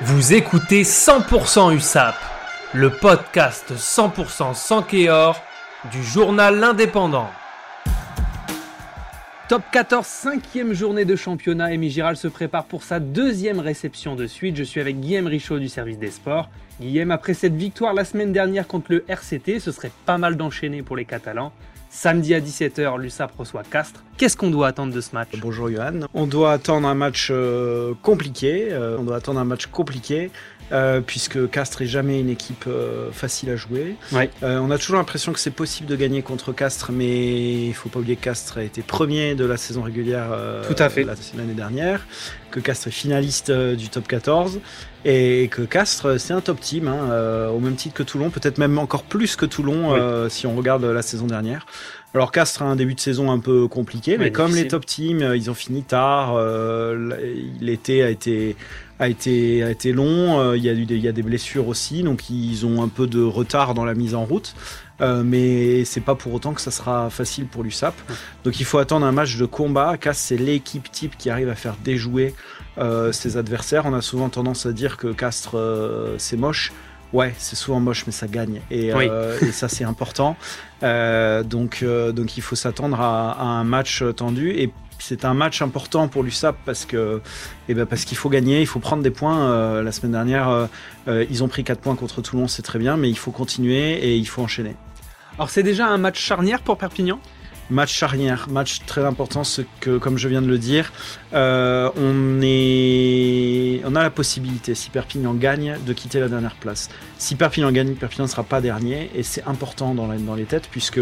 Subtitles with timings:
[0.00, 2.14] Vous écoutez 100% USAP,
[2.72, 5.40] le podcast 100% sans Kéor
[5.92, 7.28] du journal L'Indépendant.
[9.48, 11.66] Top 14, cinquième journée de championnat.
[11.66, 14.56] Amy Giral se prépare pour sa deuxième réception de suite.
[14.56, 16.48] Je suis avec Guillaume Richaud du service des sports.
[16.80, 20.82] Guillaume, après cette victoire la semaine dernière contre le RCT, ce serait pas mal d'enchaîner
[20.82, 21.52] pour les Catalans.
[21.94, 24.02] Samedi à 17h, l'USAP reçoit Castres.
[24.16, 26.00] Qu'est-ce qu'on doit attendre de ce match Bonjour Johan.
[26.14, 28.68] On doit attendre un match euh, compliqué.
[28.70, 30.30] Euh, on doit attendre un match compliqué.
[30.72, 32.64] Euh, puisque Castres est jamais une équipe
[33.12, 33.94] facile à jouer.
[34.40, 37.98] on a toujours l'impression que c'est possible de gagner contre Castres, mais il faut pas
[37.98, 40.28] oublier que Castres a été premier de la saison régulière
[40.66, 41.04] Tout à fait.
[41.04, 42.06] l'année dernière,
[42.50, 44.60] que Castres est finaliste du top 14
[45.04, 48.78] et que Castres c'est un top team, hein, au même titre que Toulon, peut-être même
[48.78, 51.66] encore plus que Toulon si on regarde la saison dernière.
[52.14, 55.22] Alors Castres a un début de saison un peu compliqué, mais comme les top teams,
[55.22, 57.16] euh, ils ont fini tard, euh,
[57.60, 58.54] l'été a été
[59.04, 61.22] a été a été long, euh, il y a eu des, il y a des
[61.22, 64.54] blessures aussi, donc ils ont un peu de retard dans la mise en route.
[65.00, 67.94] Euh, mais c'est pas pour autant que ça sera facile pour l'USAP.
[68.44, 69.96] Donc il faut attendre un match de combat.
[69.96, 72.34] Castres, c'est l'équipe type qui arrive à faire déjouer
[73.10, 73.84] ses adversaires.
[73.84, 75.56] On a souvent tendance à dire que Castres,
[76.18, 76.72] c'est moche.
[77.12, 78.62] Ouais, c'est souvent moche, mais ça gagne.
[78.70, 80.36] Et, euh, et ça, c'est important.
[80.82, 84.50] Euh, donc, euh, donc, il faut s'attendre à, à, un match tendu.
[84.50, 87.20] Et c'est un match important pour l'USAP parce que,
[87.68, 89.82] eh ben parce qu'il faut gagner, il faut prendre des points.
[89.82, 90.68] La semaine dernière,
[91.08, 94.16] ils ont pris 4 points contre Toulon, c'est très bien, mais il faut continuer et
[94.16, 94.76] il faut enchaîner.
[95.38, 97.18] Alors, c'est déjà un match charnière pour Perpignan?
[97.70, 100.92] Match charnière, match très important, ce que, comme je viens de le dire,
[101.32, 106.90] euh, on, est, on a la possibilité, si Perpignan gagne, de quitter la dernière place.
[107.18, 110.68] Si Perpignan gagne, Perpignan ne sera pas dernier, et c'est important dans, dans les têtes,
[110.70, 111.00] puisque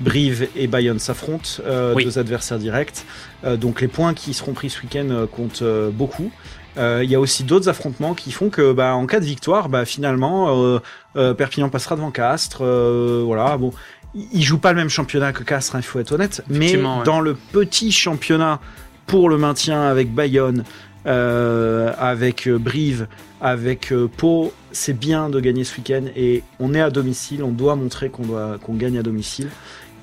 [0.00, 3.04] Brive et Bayonne s'affrontent, euh, deux adversaires directs.
[3.44, 6.32] Euh, donc les points qui seront pris ce week-end comptent beaucoup.
[6.78, 9.68] Euh, il y a aussi d'autres affrontements qui font que, bah, en cas de victoire,
[9.68, 10.80] bah, finalement,
[11.14, 12.62] Perpignan passera devant Castres.
[12.64, 13.72] voilà, bon,
[14.14, 16.42] il joue pas le même championnat que Castres, hein, il faut être honnête.
[16.48, 18.60] Mais dans le petit championnat
[19.06, 20.64] pour le maintien avec Bayonne,
[21.06, 23.06] euh, avec euh, Brive,
[23.40, 27.52] avec euh, Pau, c'est bien de gagner ce week-end et on est à domicile, on
[27.52, 29.48] doit montrer qu'on qu'on gagne à domicile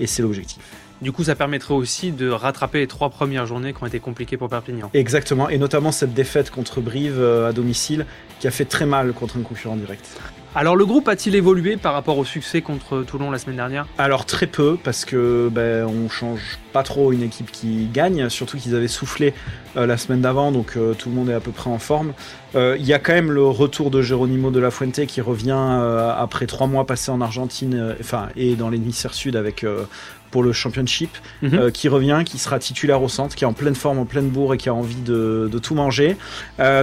[0.00, 0.62] et c'est l'objectif.
[1.02, 4.38] Du coup, ça permettrait aussi de rattraper les trois premières journées qui ont été compliquées
[4.38, 4.90] pour Perpignan.
[4.94, 8.06] Exactement, et notamment cette défaite contre Brive à domicile
[8.40, 10.08] qui a fait très mal contre un concurrent direct.
[10.58, 13.86] Alors le groupe a-t-il évolué par rapport au succès contre Toulon la semaine dernière?
[13.98, 18.56] Alors très peu parce que ben, on change pas trop une équipe qui gagne, surtout
[18.56, 19.34] qu'ils avaient soufflé
[19.76, 22.14] euh, la semaine d'avant, donc euh, tout le monde est à peu près en forme.
[22.54, 25.52] Euh, il y a quand même le retour de Geronimo de la Fuente qui revient
[26.16, 27.94] après trois mois passés en Argentine,
[28.34, 29.66] et dans l'hémisphère sud avec
[30.36, 31.72] pour le championship, mm -hmm.
[31.72, 34.52] qui revient, qui sera titulaire au centre, qui est en pleine forme, en pleine bourre
[34.54, 36.10] et qui a envie de, de tout manger.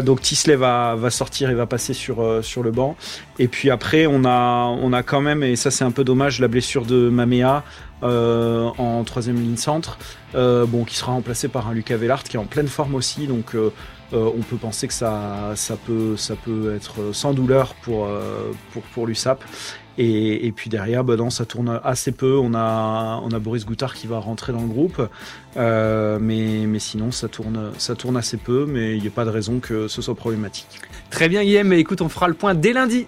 [0.07, 2.15] donc Tisley va, va sortir et va passer sur,
[2.51, 2.91] sur le banc.
[3.43, 4.39] Et puis après, on a,
[4.85, 7.55] on a quand même, et ça c'est un peu dommage, la blessure de Mamea.
[8.03, 9.97] Euh, en troisième ligne centre,
[10.35, 13.27] euh, bon, qui sera remplacé par un Lucas Vellart qui est en pleine forme aussi,
[13.27, 13.71] donc euh,
[14.11, 15.53] on peut penser que ça,
[15.85, 18.07] peut, être sans douleur pour,
[18.71, 19.43] pour, pour l'USAP.
[19.97, 22.37] Et, puis derrière, bah non, ça tourne assez peu.
[22.37, 25.01] On a, Boris Goutard qui va rentrer dans le groupe,
[25.55, 26.19] mais,
[26.67, 28.65] mais sinon ça tourne, ça tourne assez peu.
[28.67, 30.67] Mais il n'y a pas de raison que ce soit problématique.
[31.09, 31.73] Très bien, Guillaume.
[31.73, 33.07] Écoute, on fera le point dès lundi.